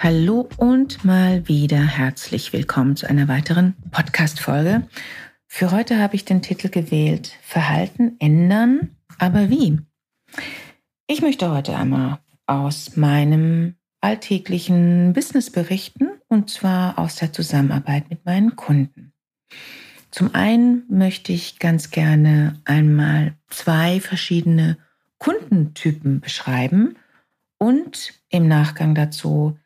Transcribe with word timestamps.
Hallo 0.00 0.48
und 0.58 1.04
mal 1.04 1.48
wieder 1.48 1.84
herzlich 1.84 2.52
willkommen 2.52 2.94
zu 2.94 3.10
einer 3.10 3.26
weiteren 3.26 3.74
Podcast-Folge. 3.90 4.86
Für 5.48 5.72
heute 5.72 5.98
habe 5.98 6.14
ich 6.14 6.24
den 6.24 6.40
Titel 6.40 6.68
gewählt 6.68 7.34
Verhalten 7.42 8.14
ändern, 8.20 8.94
aber 9.18 9.50
wie? 9.50 9.80
Ich 11.08 11.20
möchte 11.20 11.50
heute 11.50 11.76
einmal 11.76 12.20
aus 12.46 12.96
meinem 12.96 13.74
alltäglichen 14.00 15.14
Business 15.14 15.50
berichten 15.50 16.10
und 16.28 16.48
zwar 16.48 16.96
aus 16.96 17.16
der 17.16 17.32
Zusammenarbeit 17.32 18.08
mit 18.08 18.24
meinen 18.24 18.54
Kunden. 18.54 19.12
Zum 20.12 20.32
einen 20.32 20.84
möchte 20.88 21.32
ich 21.32 21.58
ganz 21.58 21.90
gerne 21.90 22.60
einmal 22.64 23.34
zwei 23.50 23.98
verschiedene 23.98 24.78
Kundentypen 25.18 26.20
beschreiben 26.20 26.94
und 27.58 28.14
im 28.28 28.46
Nachgang 28.46 28.94
dazu 28.94 29.58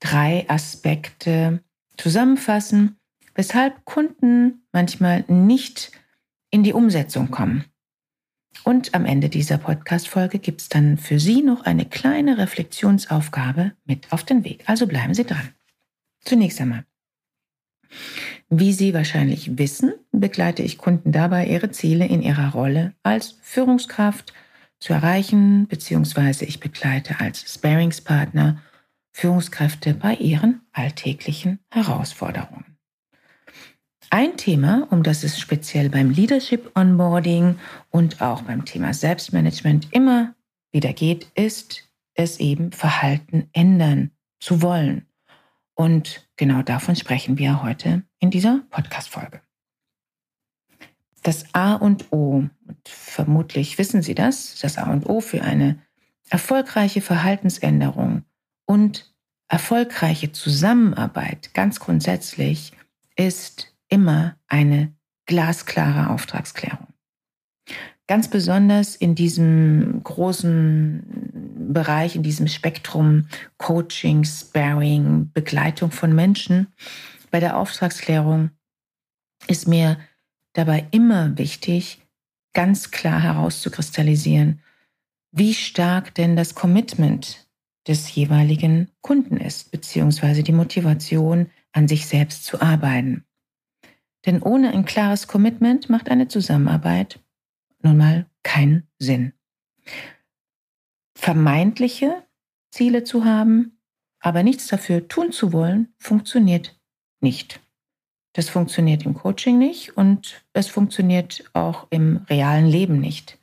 drei 0.00 0.48
Aspekte 0.48 1.62
zusammenfassen, 1.96 2.96
weshalb 3.34 3.84
Kunden 3.84 4.66
manchmal 4.72 5.24
nicht 5.28 5.92
in 6.50 6.64
die 6.64 6.72
Umsetzung 6.72 7.30
kommen. 7.30 7.64
Und 8.64 8.94
am 8.94 9.06
Ende 9.06 9.28
dieser 9.28 9.58
Podcast-Folge 9.58 10.38
gibt 10.38 10.60
es 10.62 10.68
dann 10.68 10.98
für 10.98 11.20
Sie 11.20 11.42
noch 11.42 11.64
eine 11.64 11.86
kleine 11.86 12.36
Reflexionsaufgabe 12.38 13.72
mit 13.84 14.10
auf 14.10 14.24
den 14.24 14.44
Weg. 14.44 14.64
Also 14.66 14.86
bleiben 14.86 15.14
Sie 15.14 15.24
dran. 15.24 15.54
Zunächst 16.22 16.60
einmal. 16.60 16.84
Wie 18.48 18.72
Sie 18.72 18.92
wahrscheinlich 18.92 19.58
wissen, 19.58 19.94
begleite 20.12 20.62
ich 20.62 20.78
Kunden 20.78 21.12
dabei, 21.12 21.46
ihre 21.46 21.70
Ziele 21.70 22.06
in 22.06 22.22
ihrer 22.22 22.52
Rolle 22.52 22.94
als 23.02 23.38
Führungskraft 23.42 24.32
zu 24.80 24.92
erreichen, 24.92 25.68
beziehungsweise 25.68 26.44
ich 26.44 26.58
begleite 26.58 27.20
als 27.20 27.52
Sparingspartner 27.52 28.60
Führungskräfte 29.12 29.94
bei 29.94 30.14
ihren 30.14 30.62
alltäglichen 30.72 31.60
Herausforderungen. 31.70 32.76
Ein 34.10 34.36
Thema, 34.36 34.88
um 34.90 35.02
das 35.04 35.22
es 35.22 35.38
speziell 35.38 35.88
beim 35.88 36.10
Leadership 36.10 36.72
Onboarding 36.76 37.58
und 37.90 38.20
auch 38.20 38.42
beim 38.42 38.64
Thema 38.64 38.92
Selbstmanagement 38.92 39.92
immer 39.92 40.34
wieder 40.72 40.92
geht, 40.92 41.30
ist 41.34 41.88
es 42.14 42.40
eben 42.40 42.72
Verhalten 42.72 43.48
ändern 43.52 44.10
zu 44.40 44.62
wollen. 44.62 45.06
Und 45.74 46.28
genau 46.36 46.62
davon 46.62 46.96
sprechen 46.96 47.38
wir 47.38 47.62
heute 47.62 48.02
in 48.18 48.30
dieser 48.30 48.62
Podcast-Folge. 48.70 49.40
Das 51.22 51.54
A 51.54 51.74
und 51.74 52.12
O, 52.12 52.48
und 52.66 52.88
vermutlich 52.88 53.78
wissen 53.78 54.02
Sie 54.02 54.14
das, 54.14 54.58
das 54.60 54.76
A 54.76 54.90
und 54.90 55.08
O 55.08 55.20
für 55.20 55.42
eine 55.42 55.80
erfolgreiche 56.30 57.00
Verhaltensänderung 57.00 58.24
und 58.70 59.12
erfolgreiche 59.48 60.30
Zusammenarbeit 60.30 61.54
ganz 61.54 61.80
grundsätzlich 61.80 62.70
ist 63.16 63.74
immer 63.88 64.36
eine 64.46 64.94
glasklare 65.26 66.10
Auftragsklärung. 66.10 66.86
Ganz 68.06 68.30
besonders 68.30 68.94
in 68.94 69.16
diesem 69.16 70.00
großen 70.04 71.72
Bereich, 71.72 72.14
in 72.14 72.22
diesem 72.22 72.46
Spektrum 72.46 73.26
Coaching, 73.58 74.22
Sparing, 74.22 75.32
Begleitung 75.32 75.90
von 75.90 76.14
Menschen. 76.14 76.68
Bei 77.32 77.40
der 77.40 77.56
Auftragsklärung 77.56 78.50
ist 79.48 79.66
mir 79.66 79.98
dabei 80.52 80.86
immer 80.92 81.36
wichtig, 81.36 82.06
ganz 82.52 82.92
klar 82.92 83.20
herauszukristallisieren, 83.20 84.60
wie 85.32 85.54
stark 85.54 86.14
denn 86.14 86.36
das 86.36 86.54
Commitment 86.54 87.49
des 87.90 88.14
jeweiligen 88.14 88.88
Kunden 89.00 89.36
ist, 89.36 89.72
beziehungsweise 89.72 90.44
die 90.44 90.52
Motivation, 90.52 91.50
an 91.72 91.88
sich 91.88 92.06
selbst 92.06 92.44
zu 92.44 92.62
arbeiten. 92.62 93.24
Denn 94.26 94.42
ohne 94.42 94.70
ein 94.70 94.84
klares 94.84 95.26
Commitment 95.26 95.90
macht 95.90 96.08
eine 96.08 96.28
Zusammenarbeit 96.28 97.18
nun 97.82 97.96
mal 97.96 98.26
keinen 98.44 98.86
Sinn. 98.98 99.32
Vermeintliche 101.16 102.22
Ziele 102.70 103.02
zu 103.02 103.24
haben, 103.24 103.80
aber 104.20 104.44
nichts 104.44 104.68
dafür 104.68 105.08
tun 105.08 105.32
zu 105.32 105.52
wollen, 105.52 105.92
funktioniert 105.98 106.78
nicht. 107.20 107.60
Das 108.34 108.48
funktioniert 108.48 109.04
im 109.04 109.14
Coaching 109.14 109.58
nicht 109.58 109.96
und 109.96 110.44
es 110.52 110.68
funktioniert 110.68 111.44
auch 111.54 111.88
im 111.90 112.18
realen 112.28 112.66
Leben 112.66 113.00
nicht. 113.00 113.38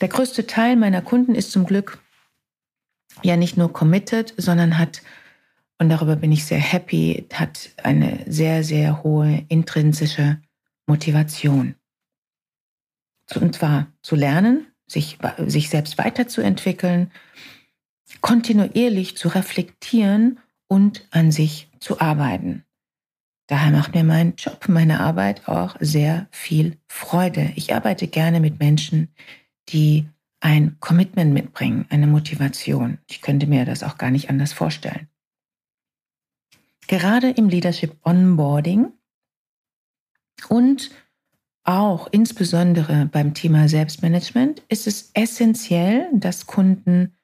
Der 0.00 0.08
größte 0.08 0.46
Teil 0.46 0.76
meiner 0.76 1.02
Kunden 1.02 1.34
ist 1.34 1.50
zum 1.50 1.66
Glück 1.66 1.98
ja 3.22 3.36
nicht 3.36 3.56
nur 3.56 3.72
committed, 3.72 4.34
sondern 4.36 4.78
hat, 4.78 5.02
und 5.78 5.88
darüber 5.88 6.16
bin 6.16 6.32
ich 6.32 6.44
sehr 6.44 6.58
happy, 6.58 7.26
hat 7.32 7.70
eine 7.82 8.24
sehr, 8.26 8.64
sehr 8.64 9.02
hohe 9.02 9.44
intrinsische 9.48 10.40
Motivation. 10.86 11.74
Und 13.34 13.54
zwar 13.54 13.86
zu 14.02 14.16
lernen, 14.16 14.66
sich, 14.86 15.18
sich 15.46 15.70
selbst 15.70 15.98
weiterzuentwickeln, 15.98 17.12
kontinuierlich 18.20 19.16
zu 19.16 19.28
reflektieren 19.28 20.40
und 20.66 21.06
an 21.10 21.30
sich 21.30 21.68
zu 21.78 22.00
arbeiten. 22.00 22.64
Daher 23.46 23.72
macht 23.72 23.94
mir 23.94 24.04
mein 24.04 24.34
Job, 24.36 24.68
meine 24.68 25.00
Arbeit 25.00 25.48
auch 25.48 25.76
sehr 25.80 26.28
viel 26.30 26.76
Freude. 26.86 27.52
Ich 27.56 27.74
arbeite 27.74 28.06
gerne 28.06 28.40
mit 28.40 28.60
Menschen, 28.60 29.08
die 29.68 30.08
ein 30.40 30.78
Commitment 30.80 31.32
mitbringen, 31.32 31.86
eine 31.90 32.06
Motivation. 32.06 32.98
Ich 33.08 33.20
könnte 33.20 33.46
mir 33.46 33.64
das 33.64 33.82
auch 33.82 33.98
gar 33.98 34.10
nicht 34.10 34.30
anders 34.30 34.52
vorstellen. 34.52 35.08
Gerade 36.86 37.30
im 37.30 37.48
Leadership 37.48 37.96
Onboarding 38.02 38.92
und 40.48 40.90
auch 41.62 42.08
insbesondere 42.10 43.06
beim 43.06 43.34
Thema 43.34 43.68
Selbstmanagement 43.68 44.62
ist 44.68 44.86
es 44.86 45.10
essentiell, 45.14 46.08
dass 46.14 46.46
Kunden 46.46 47.14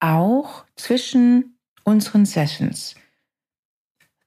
auch 0.00 0.66
zwischen 0.74 1.58
unseren 1.84 2.26
Sessions 2.26 2.96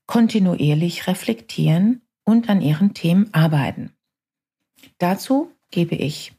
kontinuierlich 0.07 1.07
reflektieren 1.07 2.01
und 2.23 2.49
an 2.49 2.61
ihren 2.61 2.93
Themen 2.93 3.33
arbeiten. 3.33 3.91
Dazu 4.97 5.51
gebe 5.69 5.95
ich 5.95 6.36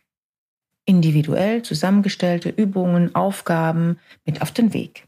individuell 0.89 1.63
zusammengestellte 1.63 2.49
Übungen, 2.49 3.15
Aufgaben 3.15 3.99
mit 4.25 4.41
auf 4.41 4.53
den 4.53 4.73
Weg. 4.73 5.07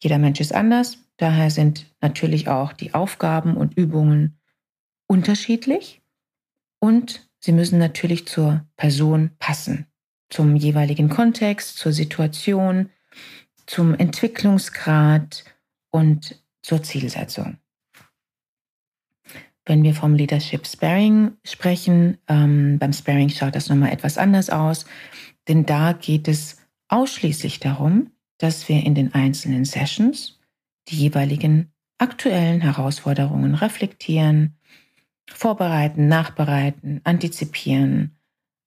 Jeder 0.00 0.18
Mensch 0.18 0.40
ist 0.40 0.54
anders, 0.54 0.98
daher 1.16 1.50
sind 1.50 1.92
natürlich 2.00 2.48
auch 2.48 2.72
die 2.72 2.94
Aufgaben 2.94 3.56
und 3.56 3.76
Übungen 3.76 4.38
unterschiedlich 5.08 6.00
und 6.78 7.28
sie 7.40 7.52
müssen 7.52 7.78
natürlich 7.78 8.26
zur 8.28 8.64
Person 8.76 9.32
passen, 9.38 9.86
zum 10.30 10.54
jeweiligen 10.54 11.08
Kontext, 11.08 11.76
zur 11.76 11.92
Situation, 11.92 12.90
zum 13.66 13.94
Entwicklungsgrad 13.94 15.44
und 15.90 16.40
zur 16.62 16.82
Zielsetzung. 16.82 17.59
Wenn 19.70 19.84
wir 19.84 19.94
vom 19.94 20.14
Leadership 20.14 20.66
Sparing 20.66 21.36
sprechen, 21.44 22.18
ähm, 22.26 22.80
beim 22.80 22.92
Sparing 22.92 23.28
schaut 23.28 23.54
das 23.54 23.68
nochmal 23.68 23.92
etwas 23.92 24.18
anders 24.18 24.50
aus, 24.50 24.84
denn 25.46 25.64
da 25.64 25.92
geht 25.92 26.26
es 26.26 26.56
ausschließlich 26.88 27.60
darum, 27.60 28.10
dass 28.38 28.68
wir 28.68 28.84
in 28.84 28.96
den 28.96 29.14
einzelnen 29.14 29.64
Sessions 29.64 30.40
die 30.88 30.96
jeweiligen 30.96 31.70
aktuellen 31.98 32.60
Herausforderungen 32.62 33.54
reflektieren, 33.54 34.56
vorbereiten, 35.32 36.08
nachbereiten, 36.08 37.00
antizipieren. 37.04 38.16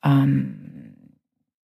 Ähm, 0.05 0.93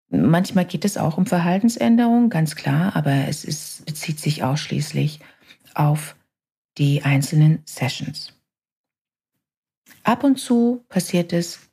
manchmal 0.09 0.65
geht 0.65 0.83
es 0.83 0.97
auch 0.97 1.18
um 1.18 1.25
Verhaltensänderungen, 1.25 2.30
ganz 2.30 2.57
klar, 2.57 2.94
aber 2.94 3.30
es 3.30 3.45
ist, 3.45 3.85
bezieht 3.85 4.19
sich 4.19 4.44
ausschließlich 4.44 5.21
auf 5.75 6.18
die 6.77 7.03
einzelnen 7.03 7.62
Sessions. 7.63 8.33
Ab 10.04 10.24
und 10.24 10.38
zu 10.38 10.86
passiert 10.90 11.34
es 11.34 11.69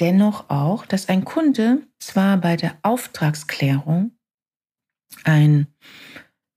dennoch 0.00 0.50
auch, 0.50 0.86
dass 0.86 1.08
ein 1.08 1.24
Kunde 1.24 1.86
zwar 1.98 2.36
bei 2.36 2.56
der 2.56 2.76
Auftragsklärung 2.82 4.12
ein 5.24 5.66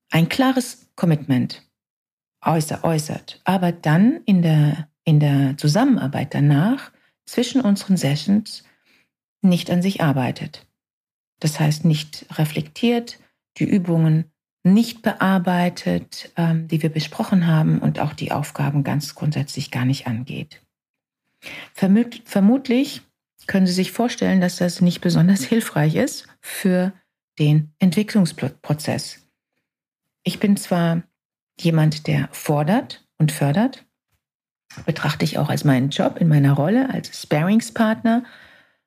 ein 0.10 0.30
klares 0.30 0.90
Commitment 0.96 1.64
äußert, 2.42 3.42
aber 3.44 3.72
dann 3.72 4.22
in 4.26 4.42
der, 4.42 4.90
in 5.04 5.20
der 5.20 5.58
Zusammenarbeit 5.58 6.34
danach 6.34 6.92
zwischen 7.26 7.62
unseren 7.62 7.98
Sessions 7.98 8.64
nicht 9.42 9.70
an 9.70 9.82
sich 9.82 10.02
arbeitet. 10.02 10.66
Das 11.40 11.60
heißt, 11.60 11.86
nicht 11.86 12.26
reflektiert, 12.38 13.20
die 13.58 13.66
Übungen 13.66 14.32
nicht 14.64 15.02
bearbeitet, 15.02 16.32
ähm, 16.36 16.68
die 16.68 16.82
wir 16.82 16.90
besprochen 16.90 17.48
haben 17.48 17.80
und 17.80 18.00
auch 18.00 18.14
die 18.14 18.32
Aufgaben 18.32 18.84
ganz 18.84 19.16
grundsätzlich 19.16 19.72
gar 19.72 19.86
nicht 19.86 20.08
angeht. 20.08 20.62
Vermut 21.74 22.22
vermutlich 22.26 23.02
können 23.48 23.68
Sie 23.68 23.74
sich 23.74 23.92
vorstellen, 23.92 24.42
dass 24.42 24.58
das 24.58 24.82
nicht 24.82 25.02
besonders 25.02 25.44
hilfreich 25.46 25.96
ist 25.96 26.28
für 26.42 26.94
den 27.40 27.74
Entwicklungsprozess. 27.80 29.26
Ich 30.24 30.40
bin 30.40 30.58
zwar 30.58 31.04
jemand, 31.60 32.08
der 32.08 32.28
fordert 32.32 33.08
und 33.18 33.32
fördert, 33.32 33.86
betrachte 34.86 35.26
ich 35.26 35.38
auch 35.38 35.50
als 35.50 35.64
meinen 35.64 35.90
Job 35.90 36.18
in 36.20 36.28
meiner 36.28 36.54
Rolle 36.54 36.90
als 36.90 37.22
Sparingspartner 37.22 38.24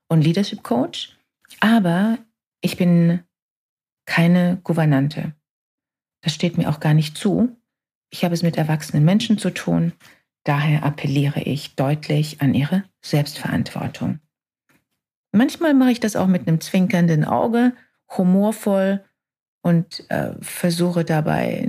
und 0.09 0.23
Leadership 0.23 0.63
Coach, 0.63 1.19
aber 1.61 2.19
ich 2.61 2.77
bin 2.77 3.25
keine 4.07 4.61
Gouvernante. 4.63 5.35
Das 6.23 6.35
steht 6.35 6.57
mir 6.57 6.71
auch 6.71 6.81
gar 6.81 6.95
nicht 6.95 7.17
zu. 7.19 7.57
Ich 8.11 8.25
habe 8.25 8.35
es 8.35 8.43
mit 8.43 8.57
erwachsenen 8.57 9.05
Menschen 9.05 9.39
zu 9.39 9.51
tun. 9.51 9.93
Daher 10.45 10.85
appelliere 10.85 11.41
ich 11.41 11.77
deutlich 11.77 12.41
an 12.41 12.55
ihre 12.55 12.85
Selbstverantwortung. 13.01 14.21
Manchmal 15.33 15.75
mache 15.75 15.93
ich 15.93 16.01
das 16.01 16.17
auch 16.17 16.27
mit 16.27 16.47
einem 16.47 16.61
zwinkernden 16.61 17.25
Auge, 17.25 17.73
humorvoll 18.17 19.05
und 19.63 20.09
äh, 20.11 20.33
versuche 20.41 21.05
dabei 21.05 21.67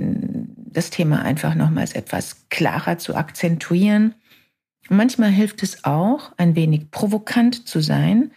das 0.56 0.90
Thema 0.90 1.22
einfach 1.22 1.54
nochmals 1.54 1.92
etwas 1.92 2.48
klarer 2.50 2.98
zu 2.98 3.14
akzentuieren. 3.14 4.14
Manchmal 4.88 5.30
hilft 5.30 5.62
es 5.62 5.84
auch, 5.84 6.32
ein 6.36 6.56
wenig 6.56 6.90
provokant 6.90 7.66
zu 7.66 7.80
sein 7.80 8.32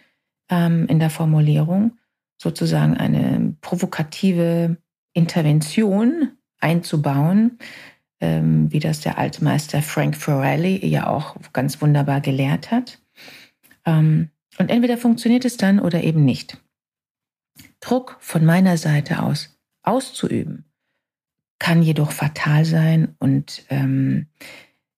ähm, 0.48 0.86
in 0.86 0.98
der 0.98 1.10
Formulierung, 1.10 1.98
sozusagen 2.38 2.96
eine 2.96 3.54
provokative 3.60 4.78
Intervention 5.18 6.32
einzubauen, 6.60 7.58
ähm, 8.20 8.72
wie 8.72 8.80
das 8.80 9.00
der 9.00 9.18
Altmeister 9.18 9.82
Frank 9.82 10.16
Forelli 10.16 10.84
ja 10.86 11.08
auch 11.08 11.36
ganz 11.52 11.80
wunderbar 11.82 12.20
gelehrt 12.20 12.70
hat. 12.70 13.00
Ähm, 13.84 14.30
und 14.58 14.70
entweder 14.70 14.96
funktioniert 14.96 15.44
es 15.44 15.56
dann 15.56 15.78
oder 15.78 16.02
eben 16.02 16.24
nicht. 16.24 16.58
Druck 17.80 18.16
von 18.20 18.44
meiner 18.44 18.76
Seite 18.76 19.22
aus 19.22 19.58
auszuüben, 19.82 20.64
kann 21.58 21.82
jedoch 21.82 22.12
fatal 22.12 22.64
sein 22.64 23.14
und 23.18 23.64
ähm, 23.70 24.26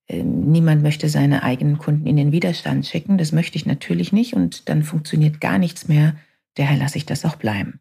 äh, 0.09 0.23
niemand 0.23 0.83
möchte 0.83 1.09
seine 1.09 1.43
eigenen 1.43 1.79
Kunden 1.79 2.07
in 2.07 2.17
den 2.17 2.33
Widerstand 2.33 2.87
schicken. 2.87 3.17
Das 3.17 3.33
möchte 3.33 3.57
ich 3.57 3.67
natürlich 3.67 4.13
nicht 4.13 4.35
und 4.35 4.69
dann 4.69 4.83
funktioniert 4.83 5.41
gar 5.41 5.59
nichts 5.59 5.89
mehr. 5.89 6.17
Daher 6.55 6.77
lasse 6.77 6.99
ich 6.99 7.07
das 7.07 7.25
auch 7.25 7.37
bleiben. 7.37 7.81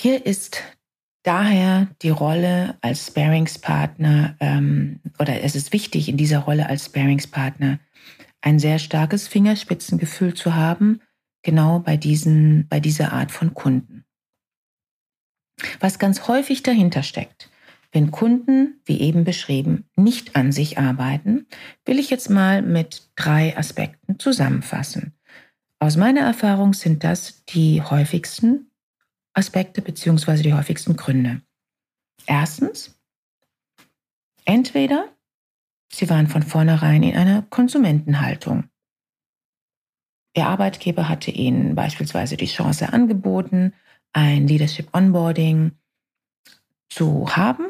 Hier 0.00 0.24
ist 0.26 0.62
daher 1.24 1.88
die 2.02 2.10
Rolle 2.10 2.78
als 2.82 3.08
Sparingspartner 3.08 4.36
ähm, 4.38 5.00
oder 5.18 5.42
es 5.42 5.56
ist 5.56 5.72
wichtig 5.72 6.08
in 6.08 6.16
dieser 6.16 6.38
Rolle 6.38 6.68
als 6.68 6.84
Sparingspartner 6.84 7.80
ein 8.40 8.60
sehr 8.60 8.78
starkes 8.78 9.26
Fingerspitzengefühl 9.26 10.34
zu 10.34 10.54
haben, 10.54 11.00
genau 11.42 11.80
bei, 11.80 11.96
diesen, 11.96 12.68
bei 12.68 12.78
dieser 12.78 13.12
Art 13.12 13.32
von 13.32 13.54
Kunden. 13.54 14.04
Was 15.80 15.98
ganz 15.98 16.28
häufig 16.28 16.62
dahinter 16.62 17.02
steckt, 17.02 17.50
wenn 17.90 18.12
Kunden, 18.12 18.80
wie 18.84 19.00
eben 19.00 19.24
beschrieben, 19.24 19.88
nicht 19.96 20.36
an 20.36 20.52
sich 20.52 20.78
arbeiten, 20.78 21.48
will 21.84 21.98
ich 21.98 22.08
jetzt 22.08 22.30
mal 22.30 22.62
mit 22.62 23.10
drei 23.16 23.56
Aspekten 23.56 24.20
zusammenfassen. 24.20 25.14
Aus 25.80 25.96
meiner 25.96 26.20
Erfahrung 26.20 26.72
sind 26.72 27.02
das 27.02 27.44
die 27.46 27.82
häufigsten 27.82 28.67
Aspekte 29.34 29.82
bzw. 29.82 30.42
die 30.42 30.54
häufigsten 30.54 30.96
Gründe. 30.96 31.42
Erstens, 32.26 32.98
entweder 34.44 35.08
sie 35.92 36.08
waren 36.10 36.26
von 36.26 36.42
vornherein 36.42 37.02
in 37.02 37.16
einer 37.16 37.42
Konsumentenhaltung. 37.42 38.68
Ihr 40.36 40.46
Arbeitgeber 40.46 41.08
hatte 41.08 41.30
ihnen 41.30 41.74
beispielsweise 41.74 42.36
die 42.36 42.46
Chance 42.46 42.92
angeboten, 42.92 43.74
ein 44.12 44.46
Leadership 44.46 44.94
Onboarding 44.94 45.72
zu 46.90 47.34
haben, 47.34 47.66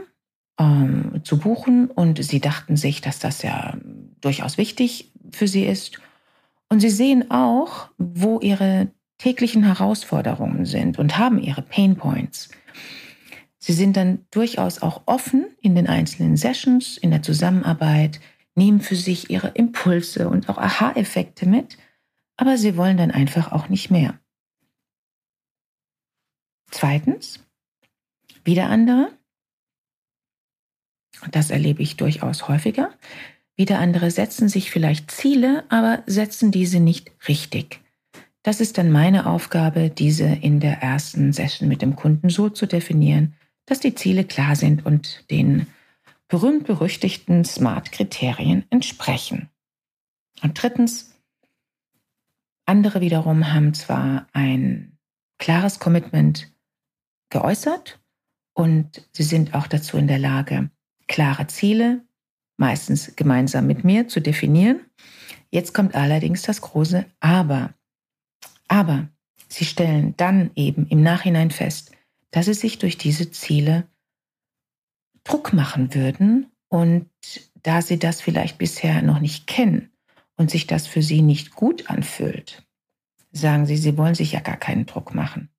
ähm, 0.58 1.20
zu 1.24 1.38
buchen 1.38 1.90
und 1.90 2.22
sie 2.22 2.40
dachten 2.40 2.76
sich, 2.76 3.00
dass 3.00 3.18
das 3.18 3.42
ja 3.42 3.76
durchaus 4.20 4.58
wichtig 4.58 5.12
für 5.32 5.48
sie 5.48 5.64
ist. 5.64 6.00
Und 6.68 6.80
sie 6.80 6.90
sehen 6.90 7.30
auch, 7.30 7.88
wo 7.96 8.40
ihre 8.40 8.88
täglichen 9.18 9.64
Herausforderungen 9.64 10.64
sind 10.64 10.98
und 10.98 11.18
haben 11.18 11.40
ihre 11.40 11.62
Pain 11.62 11.96
Points. 11.96 12.48
Sie 13.58 13.72
sind 13.72 13.96
dann 13.96 14.24
durchaus 14.30 14.80
auch 14.80 15.02
offen 15.06 15.46
in 15.60 15.74
den 15.74 15.88
einzelnen 15.88 16.36
Sessions, 16.36 16.96
in 16.96 17.10
der 17.10 17.22
Zusammenarbeit, 17.22 18.20
nehmen 18.54 18.80
für 18.80 18.96
sich 18.96 19.30
ihre 19.30 19.48
Impulse 19.48 20.28
und 20.28 20.48
auch 20.48 20.58
Aha-Effekte 20.58 21.46
mit, 21.46 21.76
aber 22.36 22.56
sie 22.56 22.76
wollen 22.76 22.96
dann 22.96 23.10
einfach 23.10 23.52
auch 23.52 23.68
nicht 23.68 23.90
mehr. 23.90 24.18
Zweitens, 26.70 27.44
wieder 28.44 28.68
andere, 28.68 29.10
und 31.22 31.34
das 31.34 31.50
erlebe 31.50 31.82
ich 31.82 31.96
durchaus 31.96 32.48
häufiger, 32.48 32.92
wieder 33.56 33.80
andere 33.80 34.10
setzen 34.10 34.48
sich 34.48 34.70
vielleicht 34.70 35.10
Ziele, 35.10 35.64
aber 35.68 36.02
setzen 36.06 36.52
diese 36.52 36.78
nicht 36.78 37.10
richtig. 37.26 37.80
Das 38.42 38.60
ist 38.60 38.78
dann 38.78 38.90
meine 38.90 39.26
Aufgabe, 39.26 39.90
diese 39.90 40.24
in 40.24 40.60
der 40.60 40.80
ersten 40.80 41.32
Session 41.32 41.68
mit 41.68 41.82
dem 41.82 41.96
Kunden 41.96 42.30
so 42.30 42.48
zu 42.48 42.66
definieren, 42.66 43.34
dass 43.66 43.80
die 43.80 43.94
Ziele 43.94 44.24
klar 44.24 44.56
sind 44.56 44.86
und 44.86 45.30
den 45.30 45.66
berühmt-berüchtigten 46.28 47.44
SMART-Kriterien 47.44 48.64
entsprechen. 48.70 49.48
Und 50.42 50.62
drittens, 50.62 51.14
andere 52.66 53.00
wiederum 53.00 53.52
haben 53.52 53.74
zwar 53.74 54.26
ein 54.32 54.98
klares 55.38 55.78
Commitment 55.78 56.52
geäußert 57.30 58.00
und 58.54 59.08
sie 59.12 59.22
sind 59.22 59.54
auch 59.54 59.66
dazu 59.66 59.96
in 59.96 60.08
der 60.08 60.18
Lage, 60.18 60.70
klare 61.06 61.46
Ziele, 61.46 62.04
meistens 62.56 63.14
gemeinsam 63.16 63.66
mit 63.66 63.84
mir, 63.84 64.08
zu 64.08 64.20
definieren. 64.20 64.80
Jetzt 65.50 65.72
kommt 65.72 65.94
allerdings 65.94 66.42
das 66.42 66.60
große 66.60 67.06
Aber. 67.20 67.74
Aber 68.68 69.08
sie 69.48 69.64
stellen 69.64 70.14
dann 70.16 70.50
eben 70.54 70.86
im 70.86 71.02
Nachhinein 71.02 71.50
fest, 71.50 71.92
dass 72.30 72.46
sie 72.46 72.54
sich 72.54 72.78
durch 72.78 72.98
diese 72.98 73.30
Ziele 73.30 73.88
Druck 75.24 75.52
machen 75.52 75.94
würden 75.94 76.50
und 76.68 77.08
da 77.62 77.82
sie 77.82 77.98
das 77.98 78.20
vielleicht 78.20 78.58
bisher 78.58 79.02
noch 79.02 79.20
nicht 79.20 79.46
kennen 79.46 79.90
und 80.36 80.50
sich 80.50 80.66
das 80.66 80.86
für 80.86 81.02
sie 81.02 81.22
nicht 81.22 81.54
gut 81.54 81.90
anfühlt, 81.90 82.66
sagen 83.32 83.66
sie, 83.66 83.76
sie 83.76 83.96
wollen 83.98 84.14
sich 84.14 84.32
ja 84.32 84.40
gar 84.40 84.56
keinen 84.56 84.86
Druck 84.86 85.14
machen 85.14 85.50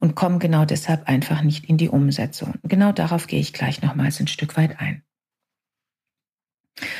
und 0.00 0.14
kommen 0.14 0.38
genau 0.38 0.64
deshalb 0.64 1.08
einfach 1.08 1.42
nicht 1.42 1.66
in 1.66 1.76
die 1.76 1.88
Umsetzung. 1.88 2.54
Genau 2.62 2.92
darauf 2.92 3.26
gehe 3.26 3.40
ich 3.40 3.52
gleich 3.52 3.82
nochmals 3.82 4.20
ein 4.20 4.26
Stück 4.26 4.56
weit 4.56 4.80
ein. 4.80 5.02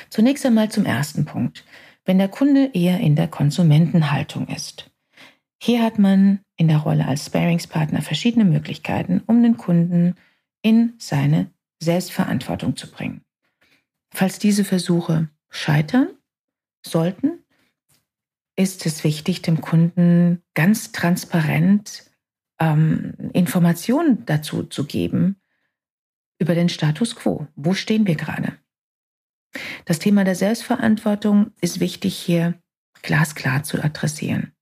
Zunächst 0.08 0.46
einmal 0.46 0.70
zum 0.70 0.86
ersten 0.86 1.24
Punkt. 1.24 1.64
Wenn 2.04 2.18
der 2.18 2.28
Kunde 2.28 2.70
eher 2.74 3.00
in 3.00 3.16
der 3.16 3.28
Konsumentenhaltung 3.28 4.46
ist. 4.48 4.90
Hier 5.66 5.82
hat 5.82 5.98
man 5.98 6.40
in 6.58 6.68
der 6.68 6.76
Rolle 6.76 7.08
als 7.08 7.24
Sparingspartner 7.24 8.02
verschiedene 8.02 8.44
Möglichkeiten, 8.44 9.22
um 9.26 9.42
den 9.42 9.56
Kunden 9.56 10.14
in 10.60 10.92
seine 10.98 11.50
Selbstverantwortung 11.82 12.76
zu 12.76 12.90
bringen. 12.90 13.22
Falls 14.12 14.38
diese 14.38 14.66
Versuche 14.66 15.30
scheitern 15.48 16.08
sollten, 16.86 17.42
ist 18.56 18.84
es 18.84 19.04
wichtig, 19.04 19.40
dem 19.40 19.62
Kunden 19.62 20.42
ganz 20.52 20.92
transparent 20.92 22.10
ähm, 22.60 23.14
Informationen 23.32 24.26
dazu 24.26 24.64
zu 24.64 24.84
geben 24.84 25.40
über 26.38 26.54
den 26.54 26.68
Status 26.68 27.16
quo. 27.16 27.46
Wo 27.56 27.72
stehen 27.72 28.06
wir 28.06 28.16
gerade? 28.16 28.58
Das 29.86 29.98
Thema 29.98 30.24
der 30.24 30.34
Selbstverantwortung 30.34 31.52
ist 31.62 31.80
wichtig 31.80 32.18
hier 32.18 32.60
glasklar 33.00 33.62
zu 33.62 33.82
adressieren. 33.82 34.53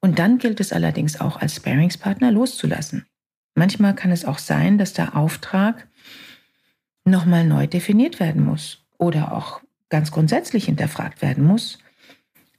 Und 0.00 0.18
dann 0.18 0.38
gilt 0.38 0.60
es 0.60 0.72
allerdings 0.72 1.20
auch 1.20 1.36
als 1.36 1.56
Sparingspartner 1.56 2.30
loszulassen. 2.30 3.06
Manchmal 3.54 3.94
kann 3.94 4.10
es 4.10 4.24
auch 4.24 4.38
sein, 4.38 4.78
dass 4.78 4.92
der 4.92 5.16
Auftrag 5.16 5.88
nochmal 7.04 7.46
neu 7.46 7.66
definiert 7.66 8.20
werden 8.20 8.44
muss 8.44 8.84
oder 8.98 9.32
auch 9.32 9.60
ganz 9.88 10.10
grundsätzlich 10.10 10.64
hinterfragt 10.64 11.22
werden 11.22 11.44
muss. 11.44 11.78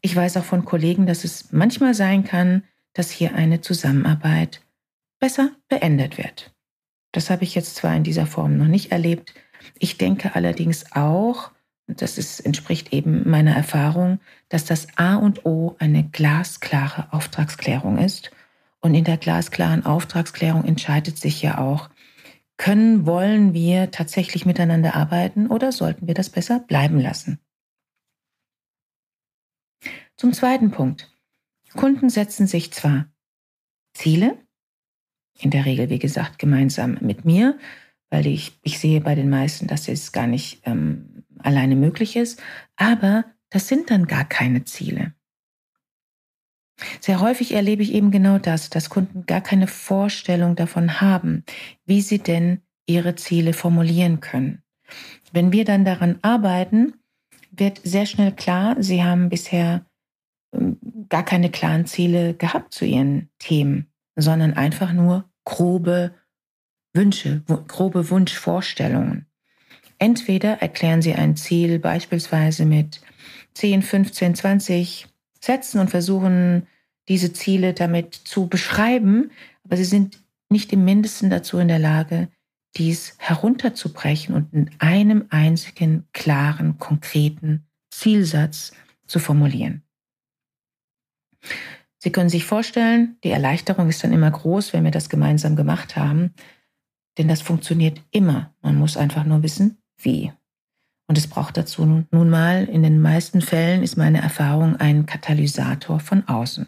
Ich 0.02 0.16
weiß 0.16 0.38
auch 0.38 0.44
von 0.44 0.66
Kollegen, 0.66 1.06
dass 1.06 1.24
es 1.24 1.52
manchmal 1.52 1.94
sein 1.94 2.24
kann, 2.24 2.64
dass 2.94 3.10
hier 3.10 3.36
eine 3.36 3.62
Zusammenarbeit 3.62 4.62
besser 5.20 5.52
beendet 5.68 6.18
wird. 6.18 6.54
Das 7.12 7.30
habe 7.30 7.44
ich 7.44 7.56
jetzt 7.56 7.76
zwar 7.76 7.96
in 7.96 8.04
dieser 8.04 8.26
Form 8.26 8.58
noch 8.58 8.68
nicht 8.68 8.92
erlebt. 8.92 9.34
Ich 9.80 9.98
denke 9.98 10.36
allerdings 10.36 10.92
auch, 10.92 11.52
das 11.88 12.18
ist, 12.18 12.40
entspricht 12.40 12.94
eben 12.94 13.30
meiner 13.30 13.56
Erfahrung, 13.56 14.20
dass 14.50 14.66
das 14.66 14.88
A 14.98 15.16
und 15.16 15.46
O 15.46 15.76
eine 15.80 16.04
glasklare 16.04 17.12
Auftragsklärung 17.14 17.98
ist. 17.98 18.32
Und 18.82 18.96
in 18.96 19.04
der 19.04 19.18
glasklaren 19.18 19.86
Auftragsklärung 19.86 20.66
entscheidet 20.66 21.18
sich 21.18 21.42
ja 21.42 21.58
auch, 21.58 21.90
können, 22.58 23.06
wollen 23.06 23.54
wir 23.54 23.92
tatsächlich 23.92 24.46
miteinander 24.46 24.96
arbeiten 24.96 25.48
oder 25.48 25.72
sollten 25.72 26.08
wir 26.08 26.14
das 26.14 26.30
besser 26.30 26.60
bleiben 26.60 27.00
lassen? 27.00 27.40
Zum 30.16 30.34
zweiten 30.34 30.72
Punkt. 30.72 31.12
Kunden 31.76 32.10
setzen 32.10 32.48
sich 32.48 32.72
zwar 32.72 33.08
Ziele, 33.94 34.38
in 35.38 35.52
der 35.52 35.66
Regel, 35.66 35.90
wie 35.90 36.00
gesagt, 36.00 36.40
gemeinsam 36.40 36.98
mit 37.02 37.26
mir, 37.26 37.60
weil 38.16 38.28
ich, 38.28 38.58
ich 38.62 38.80
sehe 38.80 39.02
bei 39.02 39.14
den 39.14 39.30
meisten, 39.30 39.68
dass 39.68 39.90
es 39.90 40.14
gar 40.14 40.26
nicht 40.26 40.62
ähm, 40.64 41.26
alleine 41.40 41.76
möglich 41.76 42.16
ist, 42.16 42.42
aber 42.78 43.26
das 43.50 43.68
sind 43.68 43.92
dann 43.92 44.08
gar 44.08 44.24
keine 44.24 44.64
Ziele. 44.64 45.14
Sehr 47.02 47.20
häufig 47.20 47.54
erlebe 47.54 47.84
ich 47.84 47.94
eben 47.94 48.12
genau 48.12 48.38
das, 48.38 48.70
dass 48.70 48.90
Kunden 48.90 49.26
gar 49.26 49.42
keine 49.42 49.68
Vorstellung 49.68 50.56
davon 50.56 51.02
haben, 51.02 51.44
wie 51.86 52.00
sie 52.00 52.20
denn 52.20 52.62
ihre 52.86 53.16
Ziele 53.16 53.52
formulieren 53.52 54.22
können. 54.22 54.64
Wenn 55.34 55.52
wir 55.52 55.66
dann 55.66 55.84
daran 55.84 56.20
arbeiten, 56.22 56.94
wird 57.52 57.82
sehr 57.84 58.06
schnell 58.06 58.32
klar, 58.32 58.78
sie 58.80 59.04
haben 59.04 59.28
bisher 59.28 59.86
ähm, 60.54 60.80
gar 61.10 61.26
keine 61.26 61.52
klaren 61.52 61.86
Ziele 61.86 62.34
gehabt 62.34 62.74
zu 62.74 62.86
ihren 62.86 63.30
Themen, 63.40 63.92
sondern 64.16 64.54
einfach 64.54 64.94
nur 64.94 65.30
grobe 65.44 66.14
Wünsche, 66.96 67.44
grobe 67.68 68.10
Wunschvorstellungen. 68.10 69.26
Entweder 69.98 70.62
erklären 70.62 71.02
sie 71.02 71.14
ein 71.14 71.36
Ziel 71.36 71.80
beispielsweise 71.80 72.66
mit 72.66 73.02
10, 73.54 73.82
15, 73.82 74.36
20 74.36 75.08
Sätzen 75.40 75.80
und 75.80 75.90
versuchen 75.90 76.68
diese 77.08 77.34
Ziele 77.34 77.74
damit 77.74 78.14
zu 78.14 78.48
beschreiben, 78.48 79.32
aber 79.64 79.78
sie 79.78 79.86
sind 79.86 80.20
nicht 80.50 80.74
im 80.74 80.86
mindesten 80.86 81.30
dazu 81.30 81.60
in 81.60 81.68
der 81.68 81.80
Lage, 81.80 82.30
dies 82.78 83.16
herunterzubrechen 83.20 84.36
und 84.36 84.54
in 84.54 84.70
einem 84.80 85.26
einzigen 85.30 86.08
klaren, 86.14 86.78
konkreten 86.78 87.66
Zielsatz 87.90 88.74
zu 89.08 89.20
formulieren. 89.20 89.84
Sie 92.00 92.12
können 92.12 92.30
sich 92.30 92.46
vorstellen, 92.46 93.18
die 93.24 93.32
Erleichterung 93.32 93.90
ist 93.90 94.04
dann 94.04 94.14
immer 94.14 94.30
groß, 94.30 94.74
wenn 94.74 94.84
wir 94.84 94.92
das 94.92 95.10
gemeinsam 95.10 95.56
gemacht 95.56 95.96
haben, 95.96 96.34
denn 97.18 97.28
das 97.28 97.42
funktioniert 97.42 98.02
immer. 98.12 98.54
Man 98.62 98.76
muss 98.78 98.98
einfach 98.98 99.26
nur 99.26 99.44
wissen, 99.44 99.78
wie. 99.98 100.32
Und 101.08 101.18
es 101.18 101.28
braucht 101.28 101.58
dazu 101.58 102.06
nun 102.12 102.30
mal, 102.30 102.66
in 102.66 102.84
den 102.84 103.00
meisten 103.00 103.42
Fällen 103.42 103.84
ist 103.84 103.96
meine 103.96 104.22
Erfahrung 104.22 104.76
ein 104.78 105.06
Katalysator 105.06 106.00
von 106.00 106.28
außen. 106.28 106.68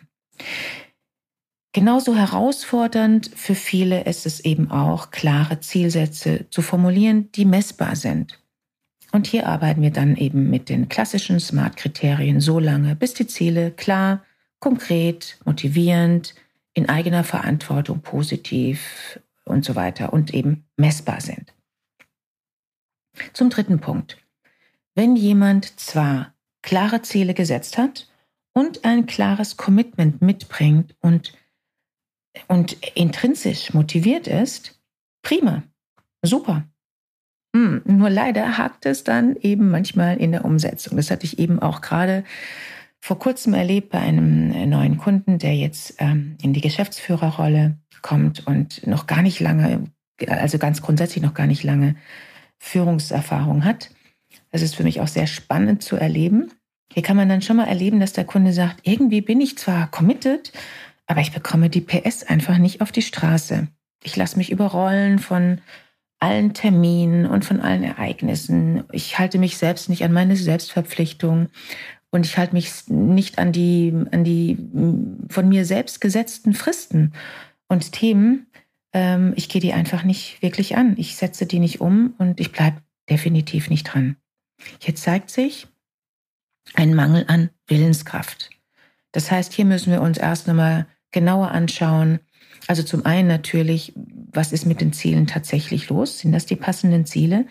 Genauso 1.74 2.16
herausfordernd 2.16 3.32
für 3.36 3.56
viele 3.56 4.04
ist 4.06 4.26
es 4.26 4.40
eben 4.40 4.72
auch, 4.72 5.12
klare 5.12 5.60
Zielsätze 5.60 6.46
zu 6.50 6.62
formulieren, 6.62 7.32
die 7.34 7.46
messbar 7.46 7.96
sind. 7.96 8.40
Und 9.12 9.28
hier 9.28 9.48
arbeiten 9.48 9.82
wir 9.82 9.92
dann 9.92 10.16
eben 10.16 10.50
mit 10.50 10.70
den 10.70 10.90
klassischen 10.90 11.40
SMART-Kriterien 11.40 12.42
so 12.42 12.60
lange, 12.60 12.96
bis 12.96 13.14
die 13.14 13.28
Ziele 13.28 13.72
klar, 13.72 14.24
konkret, 14.60 15.40
motivierend, 15.46 16.36
in 16.74 16.90
eigener 16.90 17.24
Verantwortung 17.24 18.02
positiv 18.02 19.20
und 19.48 19.66
so 19.66 19.76
weiter 19.76 20.14
und 20.14 20.34
eben 20.34 20.66
messbar 20.76 21.22
sind. 21.22 21.54
Zum 23.34 23.50
dritten 23.50 23.80
Punkt. 23.80 24.18
Wenn 24.96 25.16
jemand 25.16 25.80
zwar 25.80 26.34
klare 26.62 27.02
Ziele 27.02 27.34
gesetzt 27.34 27.78
hat 27.78 28.12
und 28.54 28.84
ein 28.84 29.06
klares 29.06 29.58
Commitment 29.58 30.22
mitbringt 30.22 30.96
und, 31.02 31.34
und 32.48 32.74
intrinsisch 32.96 33.74
motiviert 33.74 34.28
ist, 34.28 34.80
prima, 35.22 35.64
super. 36.22 36.68
Hm, 37.56 37.82
nur 37.86 38.10
leider 38.10 38.58
hakt 38.58 38.86
es 38.86 39.04
dann 39.04 39.36
eben 39.38 39.70
manchmal 39.72 40.18
in 40.18 40.32
der 40.32 40.46
Umsetzung. 40.46 40.98
Das 40.98 41.12
hatte 41.12 41.26
ich 41.26 41.40
eben 41.40 41.60
auch 41.60 41.82
gerade 41.82 42.24
vor 43.00 43.20
kurzem 43.20 43.54
erlebt 43.54 43.90
bei 43.90 44.00
einem 44.00 44.70
neuen 44.70 44.98
Kunden, 44.98 45.38
der 45.38 45.56
jetzt 45.56 45.96
ähm, 46.00 46.38
in 46.42 46.54
die 46.54 46.62
Geschäftsführerrolle 46.62 47.78
kommt 48.02 48.46
und 48.48 48.86
noch 48.88 49.08
gar 49.08 49.22
nicht 49.22 49.40
lange, 49.40 49.84
also 50.28 50.58
ganz 50.58 50.82
grundsätzlich 50.82 51.24
noch 51.24 51.34
gar 51.34 51.48
nicht 51.48 51.64
lange 51.64 51.96
Führungserfahrung 52.60 53.64
hat. 53.64 53.92
Das 54.52 54.62
ist 54.62 54.76
für 54.76 54.84
mich 54.84 55.02
auch 55.02 55.08
sehr 55.08 55.28
spannend 55.28 55.84
zu 55.84 55.96
erleben. 55.96 56.52
Hier 56.94 57.04
kann 57.04 57.18
man 57.18 57.30
dann 57.30 57.42
schon 57.42 57.58
mal 57.58 57.68
erleben, 57.68 58.00
dass 58.00 58.14
der 58.14 58.26
Kunde 58.26 58.54
sagt, 58.54 58.80
irgendwie 58.84 59.22
bin 59.22 59.42
ich 59.42 59.58
zwar 59.58 59.92
committed, 59.92 60.52
aber 61.06 61.22
ich 61.22 61.32
bekomme 61.32 61.70
die 61.70 61.82
PS 61.82 62.24
einfach 62.24 62.58
nicht 62.58 62.82
auf 62.82 62.92
die 62.92 63.02
Straße. 63.02 63.68
Ich 64.04 64.16
lasse 64.16 64.38
mich 64.38 64.52
überrollen 64.52 65.20
von 65.20 65.62
allen 66.20 66.54
Terminen 66.54 67.26
und 67.26 67.46
von 67.46 67.62
allen 67.62 67.84
Ereignissen. 67.84 68.84
Ich 68.92 69.20
halte 69.20 69.38
mich 69.38 69.58
selbst 69.58 69.90
nicht 69.90 70.04
an 70.04 70.12
meine 70.12 70.36
Selbstverpflichtung 70.36 71.50
und 72.10 72.26
ich 72.26 72.38
halte 72.38 72.54
mich 72.54 72.88
nicht 72.88 73.38
an 73.38 73.52
die, 73.52 73.94
an 74.12 74.24
die 74.24 74.58
von 75.30 75.50
mir 75.50 75.66
selbst 75.66 76.02
gesetzten 76.02 76.54
Fristen 76.54 77.14
und 77.68 77.92
Themen. 77.92 78.48
Ähm, 78.94 79.34
ich 79.36 79.50
gehe 79.50 79.62
die 79.62 79.74
einfach 79.74 80.04
nicht 80.04 80.42
wirklich 80.42 80.78
an. 80.78 80.96
Ich 80.98 81.16
setze 81.16 81.46
die 81.46 81.60
nicht 81.60 81.82
um 81.82 82.14
und 82.18 82.40
ich 82.40 82.52
bleibe 82.52 82.82
definitiv 83.10 83.70
nicht 83.70 83.84
dran. 83.84 84.18
Hier 84.80 84.96
zeigt 84.96 85.30
sich 85.30 85.68
ein 86.74 86.94
Mangel 86.94 87.26
an 87.28 87.50
Willenskraft. 87.68 88.50
Das 89.12 89.32
heißt, 89.32 89.54
hier 89.54 89.66
müssen 89.66 89.92
wir 89.92 90.02
uns 90.02 90.18
erst 90.18 90.48
nochmal 90.48 90.88
genauer 91.12 91.52
anschauen. 91.52 92.20
Also 92.68 92.84
zum 92.84 93.06
einen 93.06 93.28
natürlich, 93.28 93.94
was 93.96 94.52
ist 94.52 94.66
mit 94.66 94.82
den 94.82 94.94
Zielen 94.94 95.28
tatsächlich 95.28 95.90
los? 95.90 96.20
Sind 96.20 96.34
das 96.34 96.46
die 96.46 96.56
passenden 96.56 97.06
Ziele? 97.06 97.46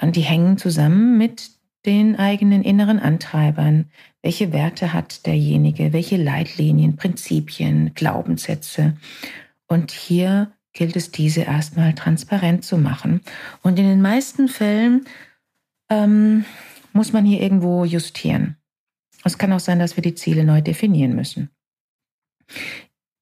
Und 0.00 0.16
die 0.16 0.22
hängen 0.22 0.58
zusammen 0.58 1.16
mit 1.16 1.50
den 1.86 2.16
eigenen 2.16 2.62
inneren 2.62 2.98
Antreibern. 2.98 3.90
Welche 4.22 4.52
Werte 4.52 4.92
hat 4.92 5.26
derjenige? 5.26 5.92
Welche 5.92 6.16
Leitlinien, 6.16 6.96
Prinzipien, 6.96 7.92
Glaubenssätze? 7.94 8.96
Und 9.72 9.90
hier 9.90 10.52
gilt 10.74 10.96
es, 10.96 11.12
diese 11.12 11.42
erstmal 11.42 11.94
transparent 11.94 12.62
zu 12.62 12.76
machen. 12.76 13.22
Und 13.62 13.78
in 13.78 13.86
den 13.86 14.02
meisten 14.02 14.48
Fällen 14.48 15.06
ähm, 15.88 16.44
muss 16.92 17.14
man 17.14 17.24
hier 17.24 17.40
irgendwo 17.40 17.86
justieren. 17.86 18.56
Es 19.24 19.38
kann 19.38 19.52
auch 19.52 19.60
sein, 19.60 19.78
dass 19.78 19.96
wir 19.96 20.02
die 20.02 20.14
Ziele 20.14 20.44
neu 20.44 20.60
definieren 20.60 21.16
müssen. 21.16 21.48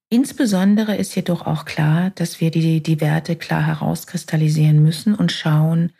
Insbesondere 0.08 0.96
ist 0.96 1.14
jedoch 1.14 1.46
auch 1.46 1.66
klar, 1.66 2.10
dass 2.16 2.40
wir 2.40 2.50
die, 2.50 2.82
die 2.82 3.00
Werte 3.00 3.36
klar 3.36 3.64
herauskristallisieren 3.64 4.82
müssen 4.82 5.14
und 5.14 5.30
schauen, 5.30 5.92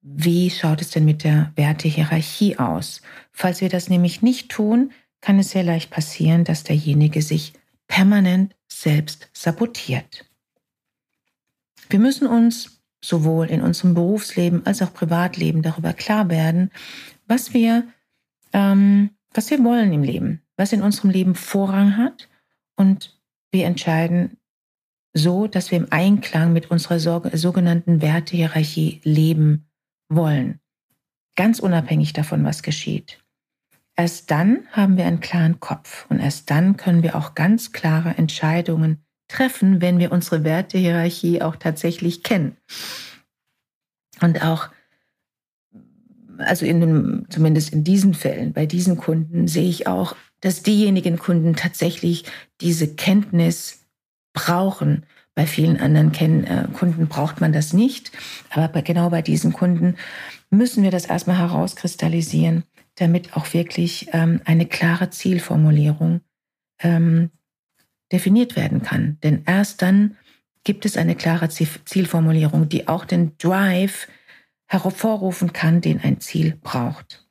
wie 0.00 0.48
schaut 0.48 0.80
es 0.80 0.90
denn 0.90 1.04
mit 1.04 1.24
der 1.24 1.52
Wertehierarchie 1.56 2.58
aus? 2.58 3.02
Falls 3.32 3.60
wir 3.60 3.68
das 3.68 3.90
nämlich 3.90 4.22
nicht 4.22 4.50
tun, 4.50 4.92
kann 5.20 5.38
es 5.38 5.50
sehr 5.50 5.62
leicht 5.62 5.90
passieren, 5.90 6.44
dass 6.44 6.64
derjenige 6.64 7.20
sich 7.20 7.52
permanent 7.86 8.54
selbst 8.84 9.28
sabotiert. 9.32 10.24
Wir 11.88 11.98
müssen 11.98 12.26
uns 12.26 12.82
sowohl 13.02 13.50
in 13.50 13.60
unserem 13.60 13.94
Berufsleben 13.94 14.64
als 14.66 14.80
auch 14.82 14.94
Privatleben 14.94 15.62
darüber 15.62 15.92
klar 15.92 16.28
werden, 16.28 16.70
was 17.26 17.52
wir, 17.52 17.88
ähm, 18.52 19.10
was 19.32 19.50
wir 19.50 19.62
wollen 19.64 19.92
im 19.92 20.02
Leben, 20.02 20.42
was 20.56 20.72
in 20.72 20.82
unserem 20.82 21.10
Leben 21.10 21.34
Vorrang 21.34 21.96
hat 21.96 22.28
und 22.76 23.18
wir 23.50 23.66
entscheiden 23.66 24.36
so, 25.12 25.46
dass 25.46 25.70
wir 25.70 25.78
im 25.78 25.86
Einklang 25.90 26.52
mit 26.52 26.70
unserer 26.70 26.98
sogenannten 26.98 28.02
Wertehierarchie 28.02 29.00
leben 29.04 29.66
wollen, 30.08 30.60
ganz 31.36 31.58
unabhängig 31.58 32.12
davon, 32.12 32.44
was 32.44 32.62
geschieht. 32.62 33.23
Erst 33.96 34.30
dann 34.30 34.66
haben 34.72 34.96
wir 34.96 35.06
einen 35.06 35.20
klaren 35.20 35.60
Kopf 35.60 36.06
und 36.08 36.18
erst 36.18 36.50
dann 36.50 36.76
können 36.76 37.02
wir 37.02 37.14
auch 37.14 37.34
ganz 37.34 37.72
klare 37.72 38.16
Entscheidungen 38.16 39.04
treffen, 39.28 39.80
wenn 39.80 39.98
wir 39.98 40.10
unsere 40.12 40.44
Wertehierarchie 40.44 41.42
auch 41.42 41.56
tatsächlich 41.56 42.22
kennen. 42.22 42.56
Und 44.20 44.42
auch, 44.42 44.68
also 46.38 46.66
in 46.66 47.26
zumindest 47.30 47.72
in 47.72 47.84
diesen 47.84 48.14
Fällen, 48.14 48.52
bei 48.52 48.66
diesen 48.66 48.96
Kunden 48.96 49.46
sehe 49.46 49.68
ich 49.68 49.86
auch, 49.86 50.16
dass 50.40 50.62
diejenigen 50.62 51.18
Kunden 51.18 51.54
tatsächlich 51.54 52.24
diese 52.60 52.94
Kenntnis 52.94 53.86
brauchen, 54.32 55.06
bei 55.34 55.46
vielen 55.46 55.80
anderen 55.80 56.12
Ken 56.12 56.44
äh, 56.44 56.68
Kunden 56.72 57.08
braucht 57.08 57.40
man 57.40 57.52
das 57.52 57.72
nicht. 57.72 58.12
Aber 58.50 58.68
bei, 58.68 58.82
genau 58.82 59.10
bei 59.10 59.22
diesen 59.22 59.52
Kunden 59.52 59.96
müssen 60.50 60.84
wir 60.84 60.90
das 60.90 61.06
erstmal 61.06 61.38
herauskristallisieren, 61.38 62.64
damit 62.96 63.36
auch 63.36 63.52
wirklich 63.52 64.08
ähm, 64.12 64.40
eine 64.44 64.66
klare 64.66 65.10
Zielformulierung 65.10 66.20
ähm, 66.80 67.30
definiert 68.12 68.56
werden 68.56 68.82
kann. 68.82 69.18
Denn 69.22 69.42
erst 69.46 69.82
dann 69.82 70.16
gibt 70.62 70.86
es 70.86 70.96
eine 70.96 71.14
klare 71.14 71.48
Zielformulierung, 71.48 72.68
die 72.68 72.88
auch 72.88 73.04
den 73.04 73.36
Drive 73.38 74.08
hervorrufen 74.66 75.52
kann, 75.52 75.80
den 75.80 76.00
ein 76.00 76.20
Ziel 76.20 76.56
braucht. 76.60 77.26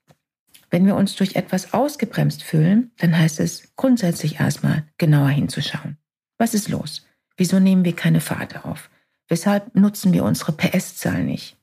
Wenn 0.69 0.85
wir 0.85 0.95
uns 0.95 1.15
durch 1.15 1.35
etwas 1.35 1.73
ausgebremst 1.73 2.43
fühlen, 2.43 2.91
dann 2.97 3.17
heißt 3.17 3.39
es 3.39 3.75
grundsätzlich 3.75 4.39
erstmal 4.39 4.83
genauer 4.97 5.29
hinzuschauen. 5.29 5.97
Was 6.37 6.53
ist 6.53 6.69
los? 6.69 7.05
Wieso 7.37 7.59
nehmen 7.59 7.85
wir 7.85 7.95
keine 7.95 8.21
Fahrt 8.21 8.65
auf? 8.65 8.89
Weshalb 9.27 9.75
nutzen 9.75 10.13
wir 10.13 10.23
unsere 10.23 10.51
PS-Zahl 10.51 11.23
nicht? 11.23 11.57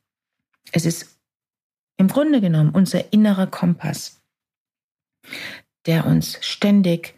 Es 0.72 0.84
ist 0.84 1.09
im 2.00 2.08
Grunde 2.08 2.40
genommen 2.40 2.70
unser 2.70 3.12
innerer 3.12 3.46
Kompass, 3.46 4.22
der 5.84 6.06
uns 6.06 6.38
ständig 6.40 7.14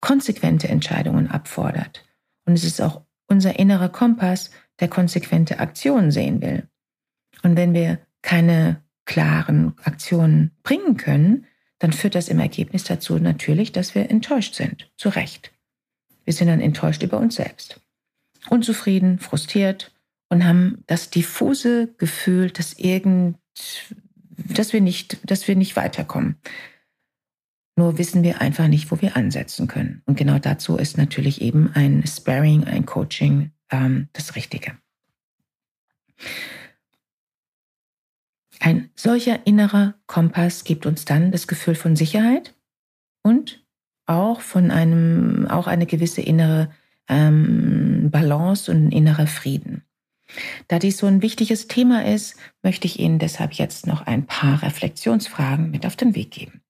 konsequente 0.00 0.68
Entscheidungen 0.68 1.30
abfordert. 1.30 2.04
Und 2.44 2.54
es 2.54 2.64
ist 2.64 2.80
auch 2.82 3.02
unser 3.28 3.58
innerer 3.60 3.88
Kompass, 3.88 4.50
der 4.80 4.88
konsequente 4.88 5.60
Aktionen 5.60 6.10
sehen 6.10 6.42
will. 6.42 6.66
Und 7.44 7.56
wenn 7.56 7.72
wir 7.72 8.00
keine 8.22 8.82
klaren 9.04 9.74
Aktionen 9.84 10.50
bringen 10.64 10.96
können, 10.96 11.46
dann 11.78 11.92
führt 11.92 12.16
das 12.16 12.28
im 12.28 12.40
Ergebnis 12.40 12.82
dazu 12.84 13.16
natürlich, 13.18 13.70
dass 13.70 13.94
wir 13.94 14.10
enttäuscht 14.10 14.54
sind. 14.54 14.90
Zu 14.96 15.10
Recht. 15.10 15.52
Wir 16.24 16.32
sind 16.32 16.48
dann 16.48 16.60
enttäuscht 16.60 17.04
über 17.04 17.18
uns 17.18 17.36
selbst. 17.36 17.80
Unzufrieden, 18.48 19.20
frustriert 19.20 19.94
und 20.28 20.44
haben 20.44 20.82
das 20.88 21.10
diffuse 21.10 21.94
Gefühl, 21.98 22.50
dass 22.50 22.72
irgend, 22.72 23.36
dass 24.34 24.72
wir 24.72 24.80
nicht, 24.80 25.18
dass 25.30 25.46
wir 25.48 25.56
nicht 25.56 25.76
weiterkommen. 25.76 26.36
Nur 27.76 27.98
wissen 27.98 28.22
wir 28.22 28.40
einfach 28.40 28.68
nicht, 28.68 28.90
wo 28.90 29.00
wir 29.00 29.16
ansetzen 29.16 29.68
können. 29.68 30.02
Und 30.06 30.16
genau 30.16 30.38
dazu 30.38 30.76
ist 30.76 30.98
natürlich 30.98 31.40
eben 31.40 31.70
ein 31.72 32.06
Sparring, 32.06 32.64
ein 32.64 32.84
Coaching 32.84 33.52
ähm, 33.70 34.08
das 34.12 34.36
Richtige. 34.36 34.76
Ein 38.58 38.90
solcher 38.94 39.46
innerer 39.46 39.94
Kompass 40.06 40.64
gibt 40.64 40.84
uns 40.84 41.06
dann 41.06 41.32
das 41.32 41.46
Gefühl 41.46 41.74
von 41.74 41.96
Sicherheit 41.96 42.54
und 43.22 43.64
auch 44.04 44.42
von 44.42 44.70
einem, 44.70 45.46
auch 45.48 45.66
eine 45.66 45.86
gewisse 45.86 46.20
innere 46.20 46.70
ähm, 47.08 48.10
Balance 48.10 48.70
und 48.70 48.90
innerer 48.90 49.26
Frieden. 49.26 49.84
Da 50.68 50.78
dies 50.78 50.98
so 50.98 51.06
ein 51.06 51.22
wichtiges 51.22 51.68
Thema 51.68 52.04
ist, 52.04 52.36
möchte 52.62 52.86
ich 52.86 52.98
Ihnen 52.98 53.18
deshalb 53.18 53.52
jetzt 53.54 53.86
noch 53.86 54.06
ein 54.06 54.26
paar 54.26 54.62
Reflexionsfragen 54.62 55.70
mit 55.70 55.86
auf 55.86 55.96
den 55.96 56.14
Weg 56.14 56.30
geben. 56.30 56.62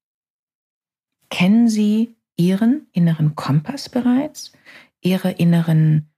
Kennen 1.31 1.69
Sie 1.69 2.17
Ihren 2.37 2.89
inneren 2.93 3.35
Kompass 3.35 3.89
bereits? 3.89 4.53
Ihre 5.01 5.31
inneren 5.31 6.11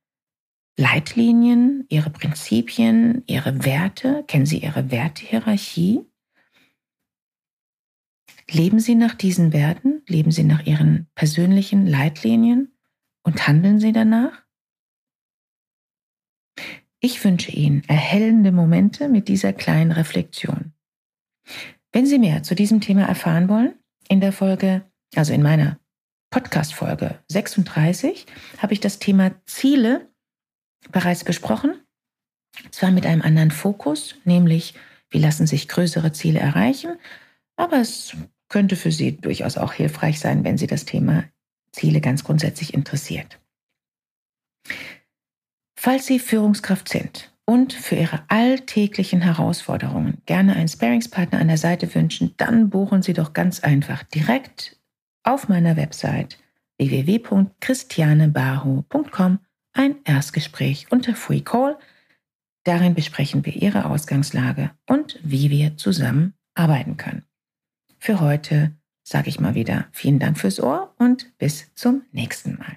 Leitlinien, 0.76 1.84
Ihre 1.88 2.10
Prinzipien, 2.10 3.22
Ihre 3.26 3.64
Werte? 3.64 4.24
Kennen 4.26 4.46
Sie 4.46 4.58
Ihre 4.58 4.90
Wertehierarchie? 4.90 6.06
Leben 8.50 8.80
Sie 8.80 8.94
nach 8.94 9.14
diesen 9.14 9.52
Werten? 9.52 10.02
Leben 10.06 10.30
Sie 10.30 10.44
nach 10.44 10.66
Ihren 10.66 11.08
persönlichen 11.14 11.86
Leitlinien 11.86 12.76
und 13.22 13.46
handeln 13.46 13.78
Sie 13.78 13.92
danach? 13.92 14.41
Ich 17.04 17.24
wünsche 17.24 17.50
Ihnen 17.50 17.82
erhellende 17.88 18.52
Momente 18.52 19.08
mit 19.08 19.26
dieser 19.26 19.52
kleinen 19.52 19.90
Reflexion. 19.90 20.72
Wenn 21.90 22.06
Sie 22.06 22.20
mehr 22.20 22.44
zu 22.44 22.54
diesem 22.54 22.80
Thema 22.80 23.06
erfahren 23.06 23.48
wollen, 23.48 23.74
in 24.08 24.20
der 24.20 24.32
Folge, 24.32 24.84
also 25.16 25.32
in 25.32 25.42
meiner 25.42 25.80
Podcast-Folge 26.30 27.18
36, 27.26 28.26
habe 28.58 28.72
ich 28.72 28.78
das 28.78 29.00
Thema 29.00 29.32
Ziele 29.46 30.12
bereits 30.92 31.24
besprochen. 31.24 31.74
Zwar 32.70 32.92
mit 32.92 33.04
einem 33.04 33.22
anderen 33.22 33.50
Fokus, 33.50 34.14
nämlich 34.24 34.74
wie 35.10 35.18
lassen 35.18 35.48
sich 35.48 35.66
größere 35.66 36.12
Ziele 36.12 36.38
erreichen, 36.38 36.98
aber 37.56 37.78
es 37.78 38.16
könnte 38.48 38.76
für 38.76 38.92
Sie 38.92 39.16
durchaus 39.16 39.58
auch 39.58 39.72
hilfreich 39.72 40.20
sein, 40.20 40.44
wenn 40.44 40.56
Sie 40.56 40.68
das 40.68 40.84
Thema 40.84 41.24
Ziele 41.72 42.00
ganz 42.00 42.22
grundsätzlich 42.22 42.74
interessiert. 42.74 43.40
Falls 45.84 46.06
Sie 46.06 46.20
Führungskraft 46.20 46.88
sind 46.88 47.34
und 47.44 47.72
für 47.72 47.96
Ihre 47.96 48.22
alltäglichen 48.28 49.20
Herausforderungen 49.20 50.22
gerne 50.26 50.54
einen 50.54 50.68
Sparingspartner 50.68 51.40
an 51.40 51.48
der 51.48 51.56
Seite 51.56 51.92
wünschen, 51.96 52.34
dann 52.36 52.70
buchen 52.70 53.02
Sie 53.02 53.14
doch 53.14 53.32
ganz 53.32 53.64
einfach 53.64 54.04
direkt 54.04 54.78
auf 55.24 55.48
meiner 55.48 55.76
Website 55.76 56.38
www.christianebahu.com 56.78 59.40
ein 59.72 59.96
Erstgespräch 60.04 60.86
unter 60.90 61.16
Free 61.16 61.40
Call. 61.40 61.76
Darin 62.62 62.94
besprechen 62.94 63.44
wir 63.44 63.56
Ihre 63.56 63.86
Ausgangslage 63.86 64.70
und 64.88 65.18
wie 65.24 65.50
wir 65.50 65.76
zusammen 65.78 66.34
arbeiten 66.54 66.96
können. 66.96 67.24
Für 67.98 68.20
heute 68.20 68.70
sage 69.02 69.30
ich 69.30 69.40
mal 69.40 69.56
wieder 69.56 69.88
vielen 69.90 70.20
Dank 70.20 70.38
fürs 70.38 70.60
Ohr 70.60 70.94
und 70.98 71.36
bis 71.38 71.74
zum 71.74 72.02
nächsten 72.12 72.56
Mal. 72.56 72.76